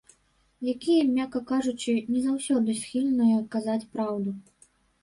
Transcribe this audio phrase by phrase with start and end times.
[0.73, 4.31] Якія, мякка кажучы, не заўсёды схільныя казаць праўду.